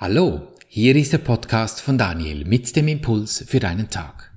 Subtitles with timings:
[0.00, 4.32] Hallo, hier ist der Podcast von Daniel mit dem Impuls für deinen Tag.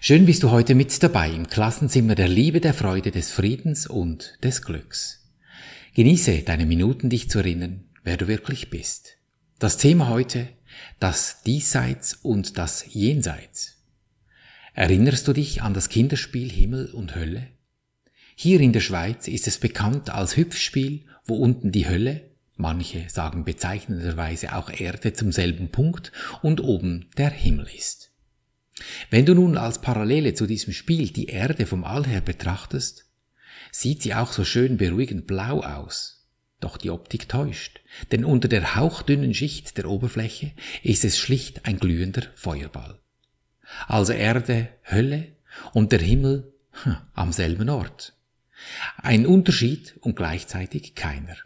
[0.00, 4.38] Schön bist du heute mit dabei im Klassenzimmer der Liebe, der Freude, des Friedens und
[4.44, 5.28] des Glücks.
[5.94, 9.16] Genieße deine Minuten, dich zu erinnern, wer du wirklich bist.
[9.58, 10.46] Das Thema heute,
[11.00, 13.82] das Diesseits und das Jenseits.
[14.72, 17.48] Erinnerst du dich an das Kinderspiel Himmel und Hölle?
[18.36, 23.44] Hier in der Schweiz ist es bekannt als Hüpfspiel, wo unten die Hölle Manche sagen
[23.44, 26.12] bezeichnenderweise auch Erde zum selben Punkt
[26.42, 28.12] und oben der Himmel ist.
[29.10, 33.06] Wenn du nun als Parallele zu diesem Spiel die Erde vom All her betrachtest,
[33.70, 36.28] sieht sie auch so schön beruhigend blau aus.
[36.60, 37.80] Doch die Optik täuscht,
[38.12, 43.00] denn unter der hauchdünnen Schicht der Oberfläche ist es schlicht ein glühender Feuerball.
[43.88, 45.36] Also Erde, Hölle
[45.72, 48.14] und der Himmel hm, am selben Ort.
[48.96, 51.36] Ein Unterschied und gleichzeitig keiner.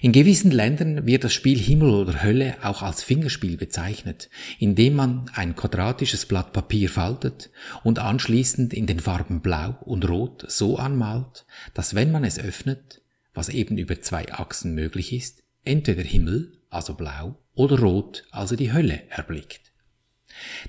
[0.00, 5.30] In gewissen Ländern wird das Spiel Himmel oder Hölle auch als Fingerspiel bezeichnet, indem man
[5.34, 7.50] ein quadratisches Blatt Papier faltet
[7.82, 13.02] und anschließend in den Farben Blau und Rot so anmalt, dass wenn man es öffnet,
[13.34, 18.72] was eben über zwei Achsen möglich ist, entweder Himmel, also blau, oder Rot, also die
[18.72, 19.72] Hölle erblickt.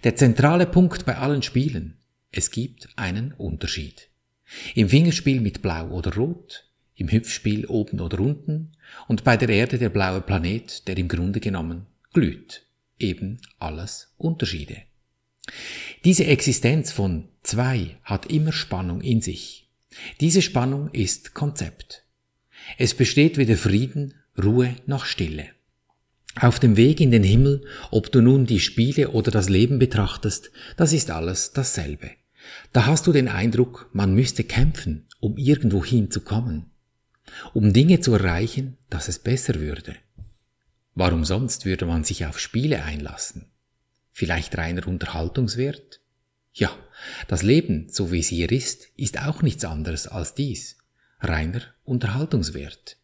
[0.03, 1.97] Der zentrale Punkt bei allen Spielen,
[2.31, 4.09] es gibt einen Unterschied.
[4.75, 6.66] Im Fingerspiel mit Blau oder Rot
[6.97, 8.71] im Hüpfspiel oben oder unten
[9.07, 12.63] und bei der Erde der blaue Planet, der im Grunde genommen glüht.
[12.99, 14.77] Eben alles Unterschiede.
[16.03, 19.69] Diese Existenz von zwei hat immer Spannung in sich.
[20.19, 22.03] Diese Spannung ist Konzept.
[22.77, 25.45] Es besteht weder Frieden, Ruhe noch Stille.
[26.39, 30.51] Auf dem Weg in den Himmel, ob du nun die Spiele oder das Leben betrachtest,
[30.75, 32.11] das ist alles dasselbe.
[32.73, 36.71] Da hast du den Eindruck, man müsste kämpfen, um irgendwo hinzukommen
[37.53, 39.95] um Dinge zu erreichen, dass es besser würde.
[40.95, 43.51] Warum sonst würde man sich auf Spiele einlassen?
[44.11, 46.01] Vielleicht reiner Unterhaltungswert?
[46.53, 46.71] Ja,
[47.27, 50.77] das Leben, so wie es hier ist, ist auch nichts anderes als dies.
[51.19, 52.97] Reiner Unterhaltungswert.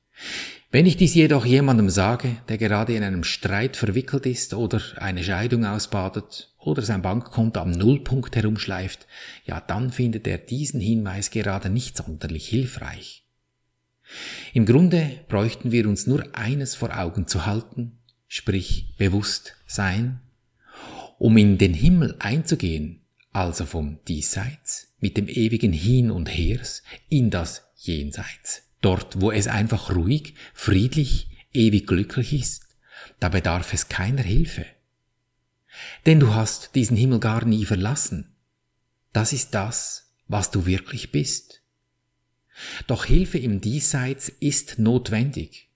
[0.72, 5.24] Wenn ich dies jedoch jemandem sage, der gerade in einem Streit verwickelt ist oder eine
[5.24, 9.06] Scheidung ausbadet oder sein Bankkonto am Nullpunkt herumschleift,
[9.46, 13.23] ja dann findet er diesen Hinweis gerade nicht sonderlich hilfreich.
[14.54, 20.22] Im Grunde bräuchten wir uns nur eines vor Augen zu halten, sprich bewusst sein,
[21.18, 27.30] um in den Himmel einzugehen, also vom Diesseits mit dem ewigen Hin und Hers in
[27.30, 32.68] das Jenseits, dort wo es einfach ruhig, friedlich, ewig glücklich ist,
[33.20, 34.66] da bedarf es keiner Hilfe.
[36.06, 38.36] Denn du hast diesen Himmel gar nie verlassen.
[39.12, 41.63] Das ist das, was du wirklich bist.
[42.88, 45.70] Doch Hilfe im Diesseits ist notwendig,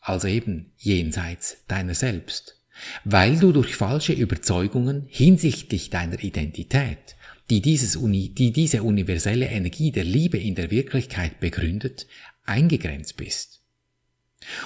[0.00, 2.56] also eben jenseits deiner selbst,
[3.04, 7.16] weil du durch falsche Überzeugungen hinsichtlich deiner Identität,
[7.50, 12.06] die, dieses Uni, die diese universelle Energie der Liebe in der Wirklichkeit begründet,
[12.44, 13.62] eingegrenzt bist.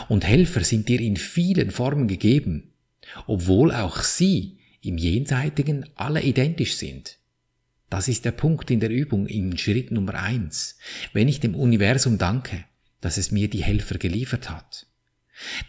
[0.09, 2.73] Und Helfer sind dir in vielen Formen gegeben,
[3.27, 7.19] obwohl auch sie im Jenseitigen alle identisch sind.
[7.93, 10.79] Das ist der Punkt in der Übung in Schritt Nummer eins.
[11.13, 12.65] Wenn ich dem Universum danke,
[13.03, 14.87] dass es mir die Helfer geliefert hat.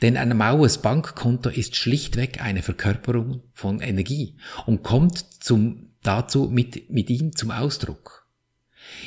[0.01, 6.89] Denn ein maues Bankkonto ist schlichtweg eine Verkörperung von Energie und kommt zum, dazu mit,
[6.89, 8.25] mit ihm zum Ausdruck.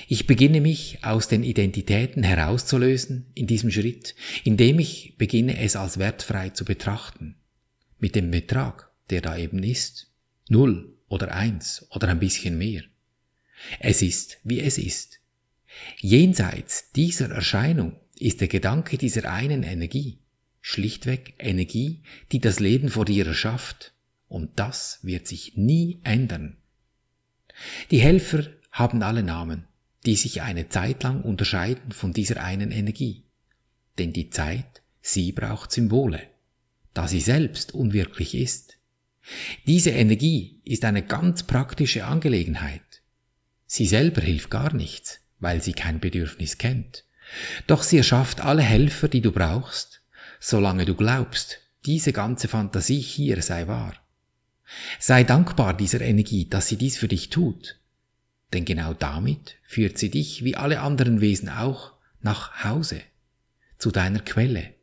[0.09, 5.97] Ich beginne mich aus den Identitäten herauszulösen in diesem Schritt, indem ich beginne es als
[5.97, 7.37] wertfrei zu betrachten.
[7.99, 10.13] Mit dem Betrag, der da eben ist.
[10.51, 12.83] Null oder eins oder ein bisschen mehr.
[13.81, 15.21] Es ist, wie es ist.
[15.99, 20.21] Jenseits dieser Erscheinung ist der Gedanke dieser einen Energie,
[20.61, 22.03] schlichtweg Energie,
[22.33, 23.93] die das Leben vor dir erschafft,
[24.29, 26.57] und das wird sich nie ändern.
[27.91, 29.67] Die Helfer haben alle Namen,
[30.05, 33.25] die sich eine Zeit lang unterscheiden von dieser einen Energie.
[33.99, 36.23] Denn die Zeit, sie braucht Symbole,
[36.95, 38.79] da sie selbst unwirklich ist.
[39.67, 42.83] Diese Energie ist eine ganz praktische Angelegenheit.
[43.67, 47.05] Sie selber hilft gar nichts, weil sie kein Bedürfnis kennt.
[47.67, 50.03] Doch sie erschafft alle Helfer, die du brauchst,
[50.39, 53.95] solange du glaubst, diese ganze Fantasie hier sei wahr.
[54.99, 57.79] Sei dankbar dieser Energie, dass sie dies für dich tut.
[58.53, 63.03] Denn genau damit führt sie dich, wie alle anderen Wesen auch, nach Hause,
[63.79, 64.75] zu deiner Quelle.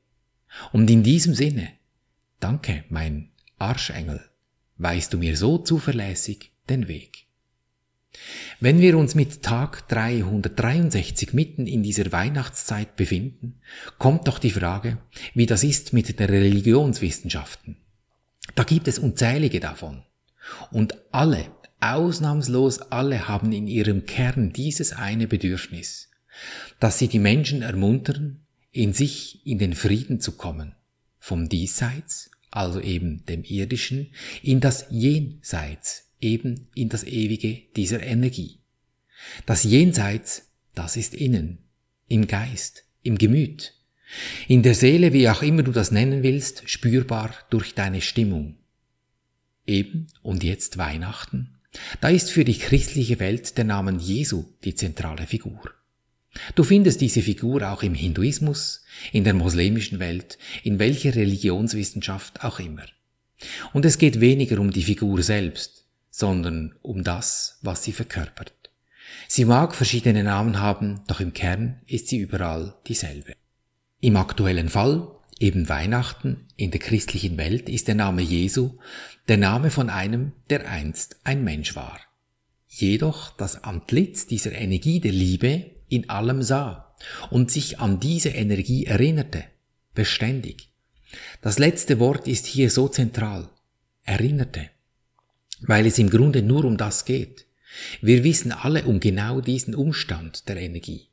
[0.71, 1.69] Und in diesem Sinne,
[2.39, 4.30] danke, mein Arschengel,
[4.77, 7.23] weißt du mir so zuverlässig den Weg.
[8.60, 13.60] Wenn wir uns mit Tag 363 mitten in dieser Weihnachtszeit befinden,
[13.98, 15.00] kommt doch die Frage,
[15.33, 17.77] wie das ist mit den Religionswissenschaften.
[18.56, 20.04] Da gibt es unzählige davon.
[20.71, 21.45] Und alle,
[21.80, 26.09] ausnahmslos alle haben in ihrem Kern dieses eine Bedürfnis,
[26.80, 30.75] dass sie die Menschen ermuntern, in sich in den Frieden zu kommen,
[31.19, 38.60] vom Diesseits, also eben dem Irdischen, in das Jenseits, eben in das Ewige dieser Energie.
[39.46, 41.60] Das Jenseits, das ist innen,
[42.08, 43.74] im Geist, im Gemüt,
[44.48, 48.58] in der Seele, wie auch immer du das nennen willst, spürbar durch deine Stimmung.
[49.66, 51.58] Eben und jetzt Weihnachten.
[52.02, 55.72] Da ist für die christliche Welt der Name Jesu die zentrale Figur.
[56.56, 62.60] Du findest diese Figur auch im Hinduismus, in der muslimischen Welt, in welcher Religionswissenschaft auch
[62.60, 62.86] immer.
[63.74, 65.82] Und es geht weniger um die Figur selbst,
[66.15, 68.54] sondern um das, was sie verkörpert.
[69.27, 73.33] Sie mag verschiedene Namen haben, doch im Kern ist sie überall dieselbe.
[74.00, 75.07] Im aktuellen Fall,
[75.39, 78.77] eben Weihnachten, in der christlichen Welt ist der Name Jesu
[79.27, 82.00] der Name von einem, der einst ein Mensch war.
[82.68, 86.94] Jedoch das Antlitz dieser Energie der Liebe in allem sah
[87.31, 89.45] und sich an diese Energie erinnerte,
[89.95, 90.69] beständig.
[91.42, 93.50] Das letzte Wort ist hier so zentral,
[94.04, 94.69] erinnerte,
[95.65, 97.45] weil es im Grunde nur um das geht.
[98.01, 101.10] Wir wissen alle um genau diesen Umstand der Energie.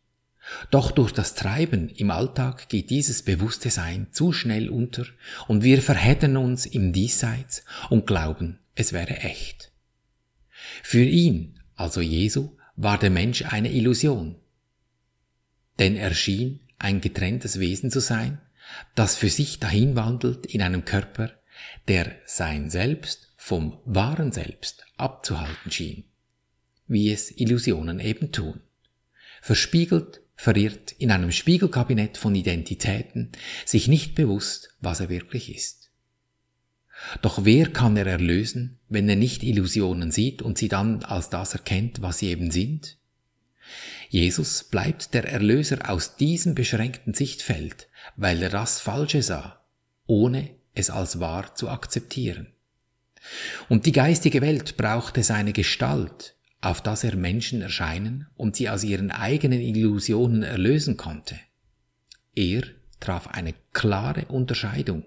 [0.70, 5.04] Doch durch das Treiben im Alltag geht dieses bewusste Sein zu schnell unter
[5.48, 9.72] und wir verheddern uns im Diesseits und glauben, es wäre echt.
[10.82, 14.36] Für ihn, also Jesu, war der Mensch eine Illusion.
[15.78, 18.40] Denn er schien ein getrenntes Wesen zu sein,
[18.94, 21.30] das für sich dahinwandelt in einem Körper,
[21.88, 26.04] der sein Selbst vom wahren Selbst abzuhalten schien,
[26.86, 28.60] wie es Illusionen eben tun.
[29.40, 33.32] Verspiegelt verirrt in einem Spiegelkabinett von Identitäten,
[33.64, 35.90] sich nicht bewusst, was er wirklich ist.
[37.22, 41.54] Doch wer kann er erlösen, wenn er nicht Illusionen sieht und sie dann als das
[41.54, 42.98] erkennt, was sie eben sind?
[44.10, 49.64] Jesus bleibt der Erlöser aus diesem beschränkten Sichtfeld, weil er das Falsche sah,
[50.06, 52.52] ohne es als wahr zu akzeptieren.
[53.68, 58.84] Und die geistige Welt brauchte seine Gestalt, auf das er Menschen erscheinen und sie aus
[58.84, 61.38] ihren eigenen Illusionen erlösen konnte.
[62.34, 62.62] Er
[63.00, 65.04] traf eine klare Unterscheidung,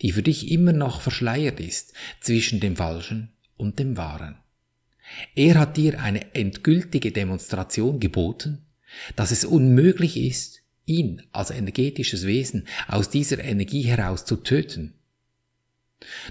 [0.00, 4.36] die für dich immer noch verschleiert ist zwischen dem Falschen und dem Wahren.
[5.34, 8.66] Er hat dir eine endgültige Demonstration geboten,
[9.16, 14.94] dass es unmöglich ist, ihn als energetisches Wesen aus dieser Energie heraus zu töten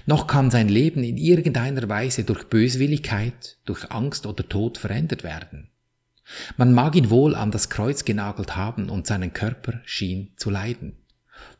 [0.06, 5.70] noch kann sein Leben in irgendeiner Weise durch Böswilligkeit, durch Angst oder Tod verändert werden.
[6.56, 10.96] Man mag ihn wohl an das Kreuz genagelt haben und seinen Körper schien zu leiden.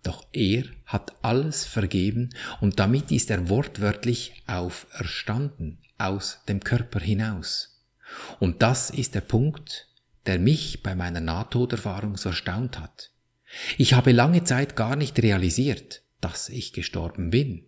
[0.03, 2.31] Doch er hat alles vergeben
[2.61, 7.81] und damit ist er wortwörtlich auferstanden aus dem Körper hinaus.
[8.39, 9.89] Und das ist der Punkt,
[10.27, 13.11] der mich bei meiner Nahtoderfahrung so erstaunt hat.
[13.77, 17.67] Ich habe lange Zeit gar nicht realisiert, dass ich gestorben bin.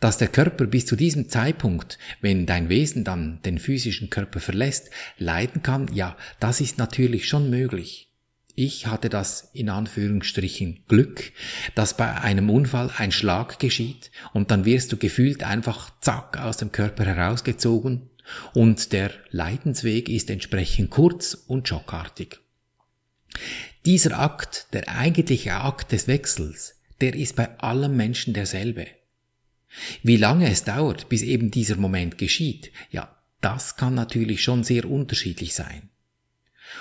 [0.00, 4.90] Dass der Körper bis zu diesem Zeitpunkt, wenn dein Wesen dann den physischen Körper verlässt,
[5.18, 8.10] leiden kann, ja, das ist natürlich schon möglich.
[8.56, 11.32] Ich hatte das in Anführungsstrichen Glück,
[11.74, 16.56] dass bei einem Unfall ein Schlag geschieht und dann wirst du gefühlt einfach zack aus
[16.58, 18.10] dem Körper herausgezogen
[18.52, 22.38] und der Leidensweg ist entsprechend kurz und schockartig.
[23.84, 28.86] Dieser Akt, der eigentliche Akt des Wechsels, der ist bei allen Menschen derselbe.
[30.02, 34.88] Wie lange es dauert, bis eben dieser Moment geschieht, ja, das kann natürlich schon sehr
[34.88, 35.90] unterschiedlich sein.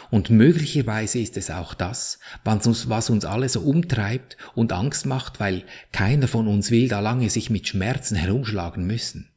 [0.09, 5.63] Und möglicherweise ist es auch das, was uns alle so umtreibt und Angst macht, weil
[5.91, 9.29] keiner von uns will da lange sich mit Schmerzen herumschlagen müssen.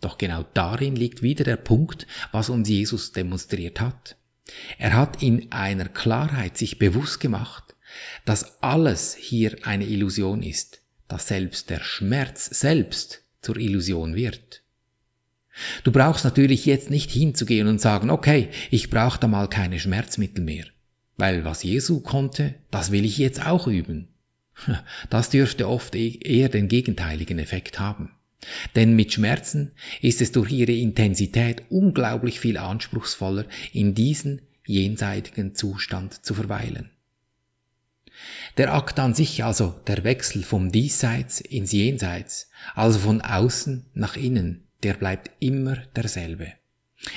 [0.00, 4.16] Doch genau darin liegt wieder der Punkt, was uns Jesus demonstriert hat.
[4.78, 7.76] Er hat in einer Klarheit sich bewusst gemacht,
[8.24, 10.79] dass alles hier eine Illusion ist,
[11.10, 14.62] dass selbst der Schmerz selbst zur Illusion wird.
[15.84, 20.44] Du brauchst natürlich jetzt nicht hinzugehen und sagen, okay, ich brauche da mal keine Schmerzmittel
[20.44, 20.64] mehr.
[21.16, 24.08] Weil was Jesu konnte, das will ich jetzt auch üben.
[25.10, 28.12] Das dürfte oft e-, eher den gegenteiligen Effekt haben.
[28.74, 36.24] Denn mit Schmerzen ist es durch ihre Intensität unglaublich viel anspruchsvoller, in diesen jenseitigen Zustand
[36.24, 36.90] zu verweilen.
[38.56, 44.16] Der Akt an sich, also der Wechsel vom Diesseits ins Jenseits, also von außen nach
[44.16, 46.52] innen, der bleibt immer derselbe.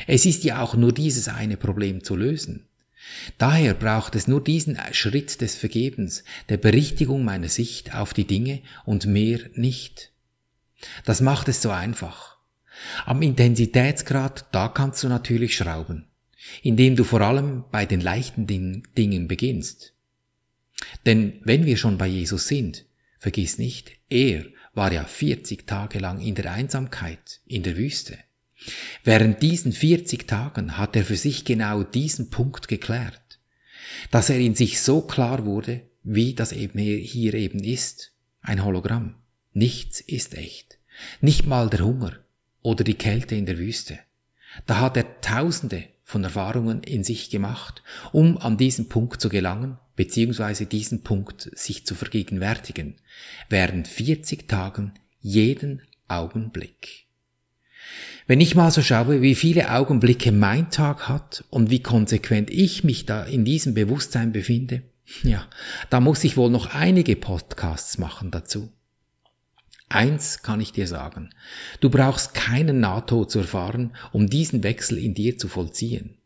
[0.08, 2.68] Es ist ja auch nur dieses eine Problem zu lösen.
[3.38, 8.62] Daher braucht es nur diesen Schritt des Vergebens, der Berichtigung meiner Sicht auf die Dinge
[8.86, 10.12] und mehr nicht.
[11.06, 12.38] Das macht es so einfach.
[13.06, 16.08] Am Intensitätsgrad, da kannst du natürlich schrauben,
[16.62, 19.93] indem du vor allem bei den leichten Dingen beginnst.
[21.06, 22.86] Denn wenn wir schon bei Jesus sind,
[23.18, 28.18] vergiss nicht, er war ja 40 Tage lang in der Einsamkeit, in der Wüste.
[29.04, 33.40] Während diesen 40 Tagen hat er für sich genau diesen Punkt geklärt,
[34.12, 38.12] dass er in sich so klar wurde, wie das eben hier eben ist,
[38.42, 39.16] ein Hologramm.
[39.54, 40.80] Nichts ist echt.
[41.22, 42.18] Nicht mal der Hunger
[42.62, 44.00] oder die Kälte in der Wüste.
[44.66, 49.78] Da hat er Tausende von Erfahrungen in sich gemacht, um an diesen Punkt zu gelangen,
[49.96, 52.96] beziehungsweise diesen Punkt sich zu vergegenwärtigen,
[53.50, 57.06] während 40 Tagen jeden Augenblick.
[58.26, 62.84] Wenn ich mal so schaue, wie viele Augenblicke mein Tag hat und wie konsequent ich
[62.84, 64.84] mich da in diesem Bewusstsein befinde,
[65.24, 65.46] ja,
[65.90, 68.72] da muss ich wohl noch einige Podcasts machen dazu.
[69.90, 71.30] Eins kann ich dir sagen.
[71.82, 76.18] Du brauchst keinen Nahtod zu erfahren, um diesen Wechsel in dir zu vollziehen.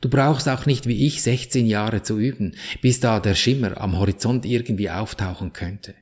[0.00, 3.98] Du brauchst auch nicht wie ich 16 Jahre zu üben, bis da der Schimmer am
[3.98, 5.94] Horizont irgendwie auftauchen könnte.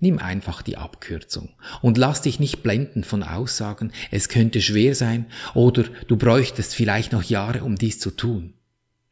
[0.00, 1.50] Nimm einfach die Abkürzung
[1.82, 7.12] und lass dich nicht blenden von Aussagen, es könnte schwer sein oder du bräuchtest vielleicht
[7.12, 8.54] noch Jahre, um dies zu tun.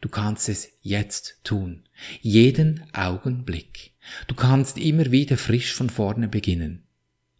[0.01, 1.85] Du kannst es jetzt tun,
[2.21, 3.93] jeden Augenblick.
[4.27, 6.83] Du kannst immer wieder frisch von vorne beginnen.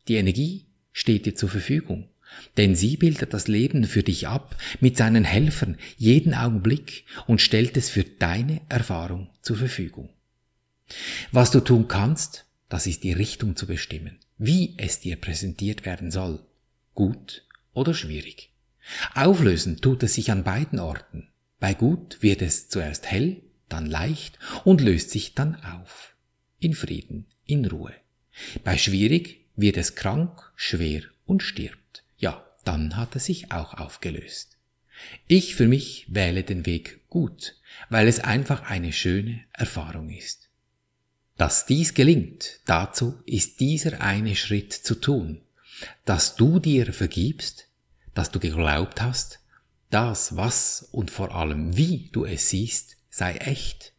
[0.09, 2.09] Die Energie steht dir zur Verfügung,
[2.57, 7.77] denn sie bildet das Leben für dich ab mit seinen Helfern jeden Augenblick und stellt
[7.77, 10.11] es für deine Erfahrung zur Verfügung.
[11.33, 16.11] Was du tun kannst, das ist die Richtung zu bestimmen, wie es dir präsentiert werden
[16.11, 16.41] soll,
[16.95, 18.51] gut oder schwierig.
[19.15, 21.29] Auflösen tut es sich an beiden Orten.
[21.59, 26.15] Bei gut wird es zuerst hell, dann leicht und löst sich dann auf.
[26.59, 27.95] In Frieden, in Ruhe.
[28.63, 32.04] Bei schwierig wird es krank, schwer und stirbt.
[32.65, 34.57] Dann hat er sich auch aufgelöst.
[35.27, 37.57] Ich für mich wähle den Weg gut,
[37.91, 40.49] weil es einfach eine schöne Erfahrung ist.
[41.37, 45.43] Dass dies gelingt, dazu ist dieser eine Schritt zu tun,
[46.05, 47.69] dass du dir vergibst,
[48.15, 49.41] dass du geglaubt hast,
[49.91, 53.94] das, was und vor allem wie du es siehst, sei echt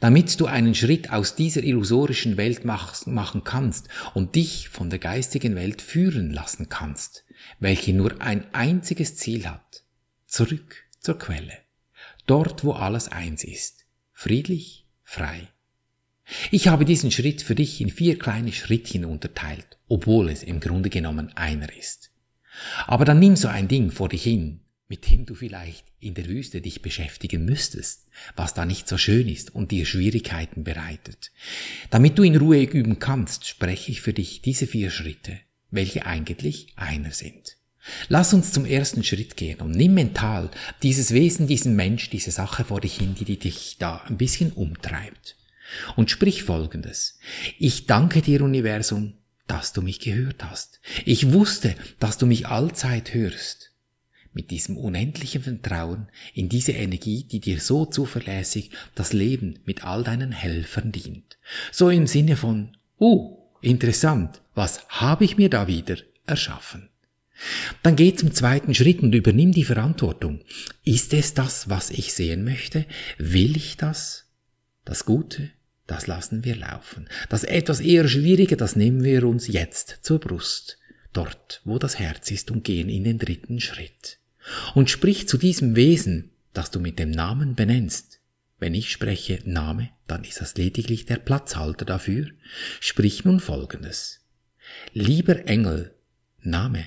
[0.00, 5.54] damit du einen Schritt aus dieser illusorischen Welt machen kannst und dich von der geistigen
[5.54, 7.24] Welt führen lassen kannst,
[7.58, 9.84] welche nur ein einziges Ziel hat,
[10.26, 11.58] zurück zur Quelle,
[12.26, 15.48] dort wo alles eins ist, friedlich, frei.
[16.50, 20.90] Ich habe diesen Schritt für dich in vier kleine Schrittchen unterteilt, obwohl es im Grunde
[20.90, 22.10] genommen einer ist.
[22.86, 26.26] Aber dann nimm so ein Ding vor dich hin, mit dem du vielleicht in der
[26.26, 31.32] Wüste dich beschäftigen müsstest, was da nicht so schön ist und dir Schwierigkeiten bereitet.
[31.90, 35.38] Damit du in Ruhe üben kannst, spreche ich für dich diese vier Schritte,
[35.70, 37.56] welche eigentlich einer sind.
[38.08, 40.50] Lass uns zum ersten Schritt gehen und nimm mental
[40.82, 45.36] dieses Wesen, diesen Mensch, diese Sache vor dich hin, die dich da ein bisschen umtreibt.
[45.96, 47.18] Und sprich folgendes.
[47.58, 49.14] Ich danke dir, Universum,
[49.48, 50.80] dass du mich gehört hast.
[51.04, 53.75] Ich wusste, dass du mich allzeit hörst
[54.36, 60.04] mit diesem unendlichen Vertrauen in diese Energie, die dir so zuverlässig das Leben mit all
[60.04, 61.38] deinen Helfern dient.
[61.72, 66.90] So im Sinne von, uh, interessant, was habe ich mir da wieder erschaffen?
[67.82, 70.40] Dann geh zum zweiten Schritt und übernimm die Verantwortung.
[70.84, 72.86] Ist es das, was ich sehen möchte?
[73.18, 74.26] Will ich das?
[74.84, 75.50] Das Gute,
[75.86, 77.08] das lassen wir laufen.
[77.28, 80.78] Das etwas eher Schwierige, das nehmen wir uns jetzt zur Brust.
[81.12, 84.18] Dort, wo das Herz ist und gehen in den dritten Schritt
[84.74, 88.20] und sprich zu diesem Wesen, das du mit dem Namen benennst.
[88.58, 92.28] Wenn ich spreche Name, dann ist das lediglich der Platzhalter dafür.
[92.80, 94.20] Sprich nun Folgendes.
[94.92, 95.94] Lieber Engel,
[96.40, 96.86] Name.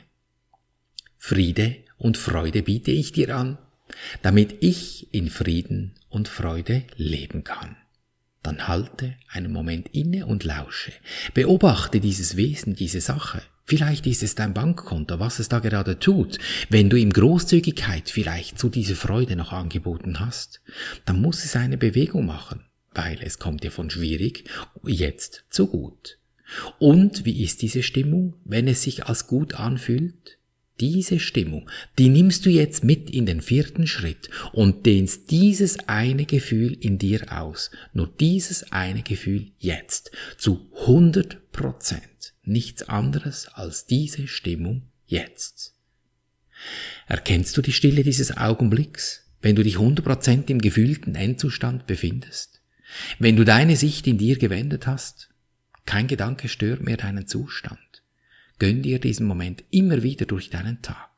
[1.18, 3.58] Friede und Freude biete ich dir an,
[4.22, 7.76] damit ich in Frieden und Freude leben kann.
[8.50, 10.92] Dann halte einen Moment inne und lausche.
[11.36, 13.44] Beobachte dieses Wesen, diese Sache.
[13.66, 16.40] Vielleicht ist es dein Bankkonto, was es da gerade tut.
[16.68, 20.64] Wenn du ihm Großzügigkeit vielleicht zu dieser Freude noch angeboten hast,
[21.06, 24.50] dann muss es eine Bewegung machen, weil es kommt dir von schwierig
[24.84, 26.18] jetzt zu gut.
[26.80, 30.39] Und wie ist diese Stimmung, wenn es sich als gut anfühlt?
[30.80, 36.26] Diese Stimmung, die nimmst du jetzt mit in den vierten Schritt und dehnst dieses eine
[36.26, 37.70] Gefühl in dir aus.
[37.94, 42.34] Nur dieses eine Gefühl jetzt zu 100 Prozent.
[42.44, 45.76] Nichts anderes als diese Stimmung jetzt.
[47.08, 52.62] Erkennst du die Stille dieses Augenblicks, wenn du dich 100 Prozent im gefühlten Endzustand befindest?
[53.20, 55.30] Wenn du deine Sicht in dir gewendet hast?
[55.86, 57.80] Kein Gedanke stört mehr deinen Zustand.
[58.60, 61.10] Gönn dir diesen Moment immer wieder durch deinen Tag.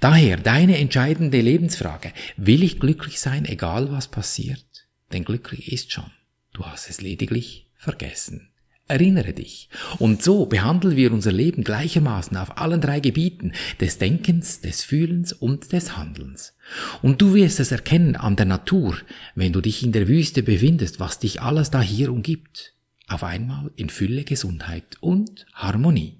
[0.00, 4.64] Daher deine entscheidende Lebensfrage, will ich glücklich sein, egal was passiert?
[5.12, 6.10] Denn glücklich ist schon.
[6.52, 8.48] Du hast es lediglich vergessen.
[8.88, 9.68] Erinnere dich.
[9.98, 15.32] Und so behandeln wir unser Leben gleichermaßen auf allen drei Gebieten des Denkens, des Fühlens
[15.32, 16.56] und des Handelns.
[17.00, 18.96] Und du wirst es erkennen an der Natur,
[19.36, 22.74] wenn du dich in der Wüste befindest, was dich alles da hier umgibt.
[23.06, 26.19] Auf einmal in Fülle Gesundheit und Harmonie.